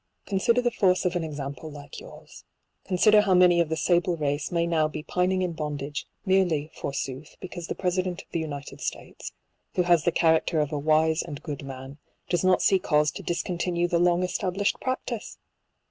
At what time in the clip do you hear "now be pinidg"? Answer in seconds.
4.65-5.43